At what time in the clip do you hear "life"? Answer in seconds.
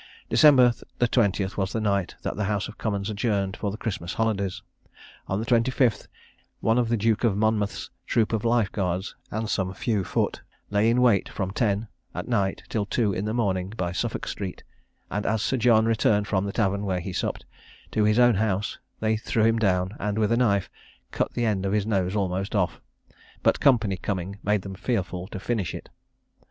8.43-8.71